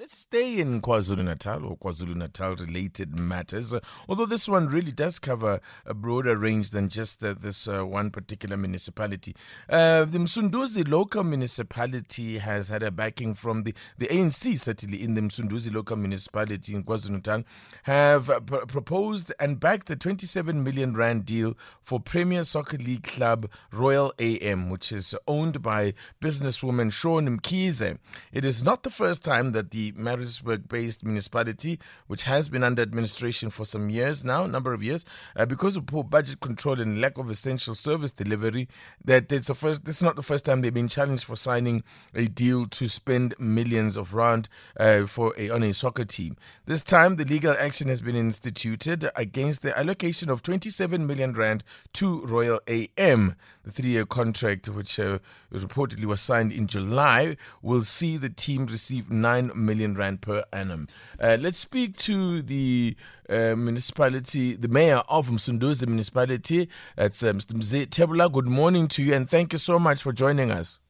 [0.00, 3.74] Let's stay in KwaZulu Natal or KwaZulu Natal related matters,
[4.08, 8.10] although this one really does cover a broader range than just uh, this uh, one
[8.10, 9.36] particular municipality.
[9.68, 15.12] Uh, the Msunduzi local municipality has had a backing from the, the ANC, certainly in
[15.16, 17.44] the Msunduzi local municipality in KwaZulu Natal,
[17.82, 23.50] have pr- proposed and backed the 27 million rand deal for Premier Soccer League club
[23.70, 27.98] Royal AM, which is owned by businesswoman Shauwn Mkhize.
[28.32, 32.82] It is not the first time that the Maritzburg based municipality, which has been under
[32.82, 35.04] administration for some years now, number of years,
[35.36, 38.68] uh, because of poor budget control and lack of essential service delivery,
[39.04, 41.82] that it's a first, this is not the first time they've been challenged for signing
[42.14, 46.36] a deal to spend millions of rand uh, for a, on a soccer team.
[46.66, 51.64] This time, the legal action has been instituted against the allocation of 27 million rand
[51.94, 53.34] to Royal AM.
[53.64, 55.18] The three year contract, which uh,
[55.52, 60.88] reportedly was signed in July, will see the team receive 9 million rand per annum.
[61.20, 62.96] Uh, let's speak to the
[63.28, 66.68] uh, municipality, the mayor of Msunduzi municipality.
[66.96, 67.54] That's uh, Mr.
[67.54, 68.32] Mzi Thebolla.
[68.32, 70.80] Good morning to you and thank you so much for joining us.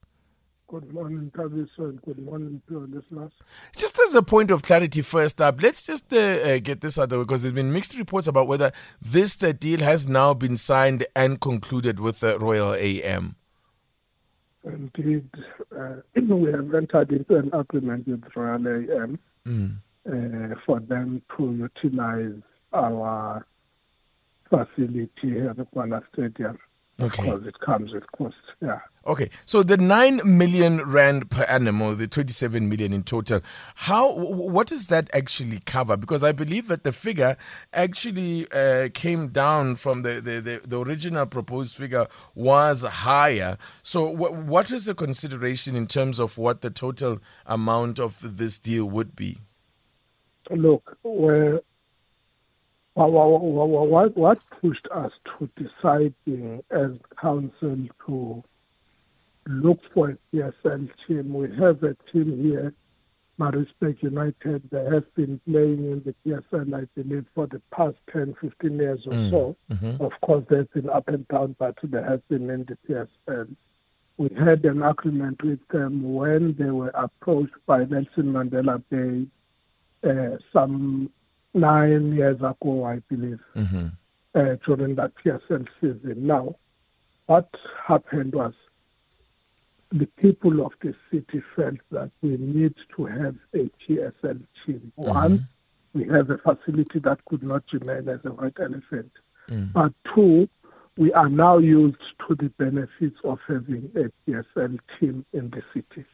[0.70, 3.32] Good morning, Thabiso, and good morning to your listeners.
[3.76, 7.04] Just as a point of clarity, first up, let's just uh, uh, get this out
[7.04, 8.70] of the way because there's been mixed reports about whether
[9.02, 13.34] this uh, deal has now been signed and concluded with uh, Royal AM.
[14.64, 15.28] Indeed,
[15.76, 19.76] uh, we have entered into an agreement with Royal AM Mm.
[20.06, 22.42] uh, for them to utilize
[22.74, 23.46] our
[24.50, 26.58] facility here at the Gwala Stadium.
[27.00, 27.24] Okay.
[27.24, 28.34] Because it comes with cost.
[28.60, 28.80] Yeah.
[29.06, 33.40] Okay, so the nine million rand per annum, or the twenty-seven million in total,
[33.74, 35.96] how what does that actually cover?
[35.96, 37.38] Because I believe that the figure
[37.72, 43.56] actually uh, came down from the, the, the, the original proposed figure was higher.
[43.82, 48.58] So wh- what is the consideration in terms of what the total amount of this
[48.58, 49.38] deal would be?
[50.50, 51.60] Look, where,
[52.94, 56.90] what, what pushed us to deciding as
[57.20, 58.42] council to
[59.46, 61.32] look for a PSL team?
[61.32, 62.74] We have a team here,
[63.38, 64.68] Maritzburg United.
[64.70, 69.00] They have been playing in the PSL, I believe, for the past 10, 15 years
[69.06, 69.56] or so.
[70.00, 72.76] Of course, they've been up and down, but they have been in the
[73.28, 73.54] PSL.
[74.18, 79.26] We had an agreement with them when they were approached by Nelson Mandela Bay
[80.02, 81.10] uh, some
[81.54, 83.86] nine years ago, I believe, mm-hmm.
[84.34, 86.26] uh, during that PSL season.
[86.26, 86.56] Now,
[87.26, 87.48] what
[87.86, 88.54] happened was
[89.92, 94.92] the people of the city felt that we need to have a PSL team.
[94.98, 95.02] Mm-hmm.
[95.02, 95.48] One,
[95.92, 99.10] we have a facility that could not remain as a white elephant.
[99.48, 99.72] Mm.
[99.72, 100.48] But two,
[100.96, 101.96] we are now used
[102.28, 106.06] to the benefits of having a PSL team in the city.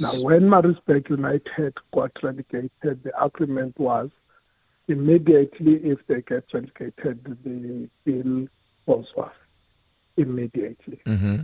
[0.00, 4.08] Now, when Maritzburg United got relegated, the agreement was
[4.88, 8.48] immediately if they get relegated, the bill
[8.86, 9.32] falls off
[10.16, 11.42] immediately, Mm-hmm.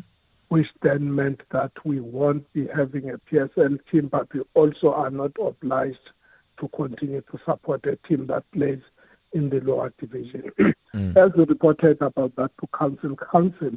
[0.48, 5.10] which then meant that we won't be having a PSL team, but we also are
[5.10, 5.98] not obliged
[6.58, 8.80] to continue to support a team that plays
[9.32, 10.50] in the lower division.
[10.94, 13.72] As we reported about that to council, council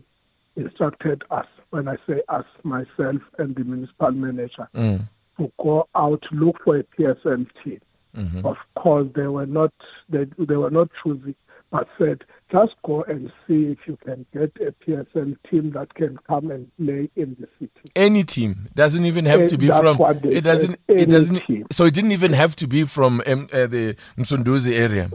[0.59, 5.07] instructed us, when I say us, myself and the municipal manager, Mm.
[5.37, 7.79] to go out look for a PSL team.
[8.15, 8.45] Mm-hmm.
[8.45, 9.71] Of course, they were not
[10.09, 11.35] they, they were not choosy,
[11.71, 16.17] but said just go and see if you can get a PSM team that can
[16.27, 17.91] come and play in the city.
[17.95, 19.99] Any team doesn't even have Eh, to be from.
[20.23, 20.79] It doesn't.
[20.87, 21.41] It doesn't.
[21.45, 21.67] team.
[21.71, 25.11] So it didn't even have to be from um, uh, the Msunduzi area.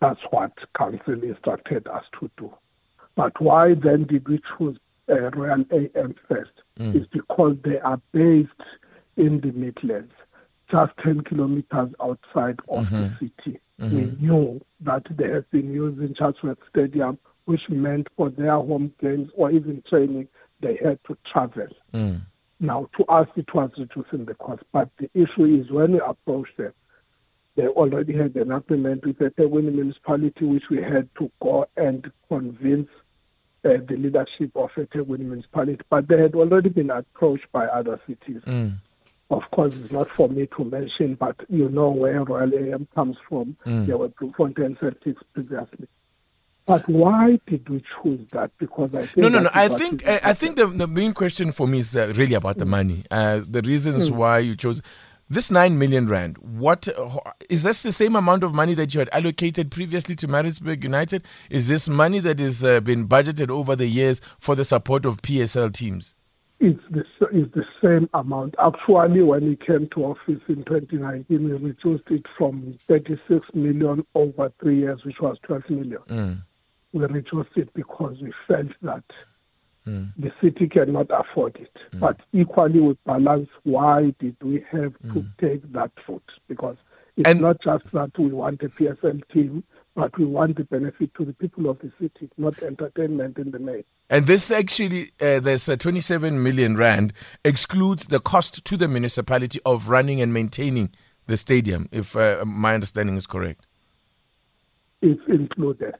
[0.00, 2.50] That's what council instructed us to do.
[3.16, 4.78] But why then did we choose
[5.08, 6.50] uh, Royal AM first?
[6.78, 8.50] Is because they are based
[9.16, 10.12] in the Midlands,
[10.70, 13.58] just 10 kilometers outside of the city.
[13.78, 19.30] We knew that they have been using Chatsworth Stadium, which meant for their home games
[19.34, 20.28] or even training,
[20.60, 21.68] they had to travel.
[21.94, 22.22] Mm.
[22.58, 24.62] Now, to us, it was reducing the cost.
[24.72, 26.72] But the issue is when we approached them,
[27.54, 32.10] they already had an agreement with the Tewini municipality, which we had to go and
[32.28, 32.88] convince
[33.66, 35.80] uh, the leadership of the Tewini municipality.
[35.90, 38.42] But they had already been approached by other cities.
[38.46, 38.78] Mm.
[39.30, 43.16] Of course, it's not for me to mention, but you know where Royal AM comes
[43.28, 43.56] from.
[43.66, 43.86] Mm.
[43.86, 45.88] There were Bloemfontein Celtics previously.
[46.64, 48.50] But why did we choose that?
[48.58, 49.50] Because I think no, no, no.
[49.54, 52.58] I think I, I, think the, the main question for me is uh, really about
[52.58, 52.70] the mm.
[52.70, 53.04] money.
[53.08, 54.16] Uh, the reasons mm.
[54.16, 54.82] why you chose
[55.28, 56.38] this nine million rand.
[56.38, 56.88] What
[57.48, 61.24] is this the same amount of money that you had allocated previously to Maritzburg United?
[61.50, 65.22] Is this money that has uh, been budgeted over the years for the support of
[65.22, 66.14] PSL teams?
[66.58, 68.54] It's the, it's the same amount.
[68.58, 74.50] Actually, when we came to office in 2019, we reduced it from 36 million over
[74.60, 75.98] three years, which was 12 million.
[76.08, 76.42] Mm.
[76.94, 79.04] We reduced it because we felt that
[79.86, 80.12] mm.
[80.18, 81.76] the city cannot afford it.
[81.92, 82.00] Mm.
[82.00, 85.30] But equally, we balance why did we have to mm.
[85.40, 86.24] take that foot?
[86.48, 86.76] Because
[87.16, 91.14] it's and, not just that we want a PSL team, but we want the benefit
[91.14, 93.84] to the people of the city, not entertainment in the main.
[94.10, 99.58] And this actually, uh, there's a 27 million rand excludes the cost to the municipality
[99.64, 100.90] of running and maintaining
[101.26, 103.66] the stadium, if uh, my understanding is correct.
[105.02, 105.94] It's included.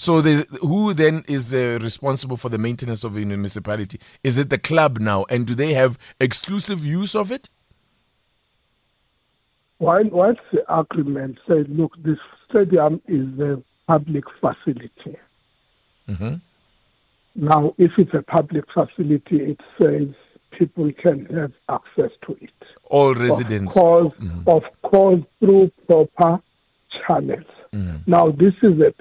[0.00, 3.98] So, who then is uh, responsible for the maintenance of the municipality?
[4.22, 7.50] Is it the club now, and do they have exclusive use of it?
[9.80, 12.18] Whilst the agreement said, look, this
[12.48, 15.18] stadium is a public facility.
[16.08, 16.34] Mm-hmm.
[17.34, 20.14] Now, if it's a public facility, it says
[20.52, 22.50] people can have access to it.
[22.84, 23.76] All residents.
[23.76, 24.48] Of course, mm-hmm.
[24.48, 26.40] of course through proper
[26.88, 27.46] channels.
[27.72, 28.10] Mm-hmm.
[28.10, 28.92] Now, this is a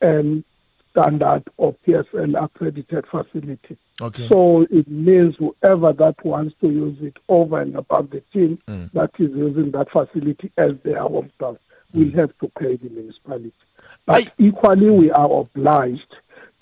[0.00, 0.44] PSL
[0.96, 3.76] standard or PSL accredited facility.
[4.00, 4.28] Okay.
[4.28, 8.90] So it means whoever that wants to use it over and above the team mm.
[8.92, 11.58] that is using that facility as their home mm.
[11.92, 13.52] will have to pay the municipality.
[14.06, 14.32] But I...
[14.38, 16.16] equally, we are obliged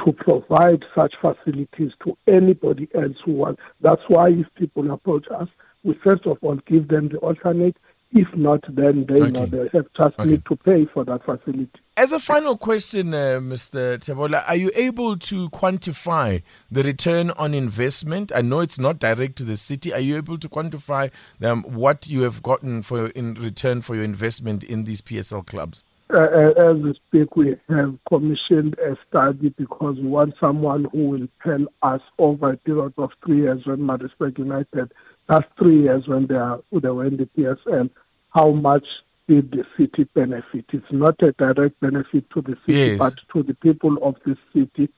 [0.05, 3.63] to provide such facilities to anybody else who wants.
[3.81, 5.49] That's why if people approach us,
[5.85, 7.77] we first of all give them the alternate.
[8.17, 9.31] If not, then they okay.
[9.33, 10.31] know they have just okay.
[10.31, 11.69] need to pay for that facility.
[11.97, 13.99] As a final question, uh, Mr.
[13.99, 18.31] Thebolla, are you able to quantify the return on investment?
[18.33, 19.93] I know it's not direct to the city.
[19.93, 21.11] Are you able to quantify
[21.43, 25.83] um, what you have gotten for in return for your investment in these PSL clubs?
[26.13, 31.09] Uh, uh, as we speak, we have commissioned a study because we want someone who
[31.09, 34.93] will tell us over a period of three years when Maritzburg United,
[35.29, 37.91] that's three years when they, are, they were in the PSL,
[38.35, 38.87] how much
[39.29, 40.67] did the city benefit.
[40.73, 42.99] It's not a direct benefit to the city, yes.
[42.99, 44.91] but to the people of the city.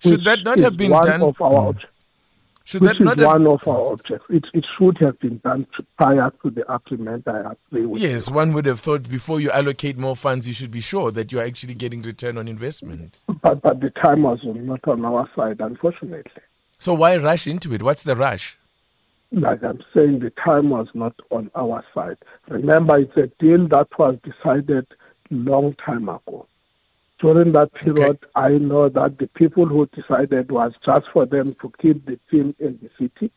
[0.00, 1.22] Should that not have been one done?
[1.22, 1.84] Of our mm.
[2.66, 3.32] Should which that not is have...
[3.32, 4.24] one of our objects.
[4.30, 5.66] It, it should have been done
[5.98, 7.28] prior to the agreement.
[7.28, 8.34] I agree with Yes, you.
[8.34, 11.42] one would have thought before you allocate more funds, you should be sure that you're
[11.42, 13.18] actually getting return on investment.
[13.42, 16.42] But, but the time was not on our side, unfortunately.
[16.78, 17.82] So why rush into it?
[17.82, 18.56] What's the rush?
[19.32, 22.18] Like I'm saying, the time was not on our side.
[22.48, 24.86] Remember, it's a deal that was decided
[25.30, 26.46] long time ago
[27.24, 28.26] during that period, okay.
[28.34, 32.54] I know that the people who decided was just for them to keep the team
[32.58, 33.30] in the city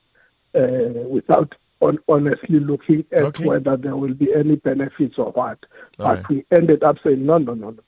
[0.55, 3.45] uh, without on, honestly looking at okay.
[3.45, 5.59] whether there will be any benefits or what.
[5.99, 6.29] All but right.
[6.29, 7.83] we ended up saying, no, no, no, no.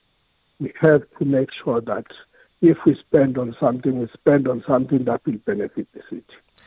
[0.58, 2.06] We have to make sure that
[2.62, 6.24] if we spend on something, we spend on something that will benefit the city.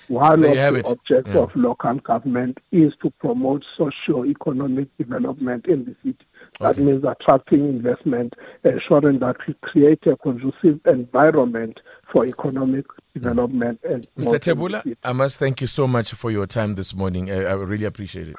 [0.08, 0.88] One there of the it.
[0.88, 1.42] objects yeah.
[1.42, 6.26] of local government is to promote socio-economic development in the city.
[6.60, 6.82] That okay.
[6.82, 8.34] means attracting investment,
[8.64, 11.80] ensuring that we create a conducive environment
[12.12, 13.80] for economic development.
[13.84, 14.40] And Mr.
[14.40, 17.32] Thebolla, I must thank you so much for your time this morning.
[17.32, 18.36] I, I really appreciate it.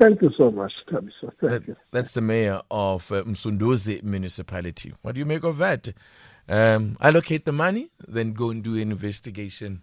[0.00, 1.32] Thank you so much, Thabiso.
[1.40, 1.76] Thank that, you.
[1.90, 4.94] That's the mayor of uh, Msunduzi municipality.
[5.02, 5.88] What do you make of that?
[6.48, 9.82] Um, allocate the money, then go and do an investigation